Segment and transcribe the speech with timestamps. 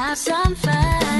[0.00, 1.19] have some fun.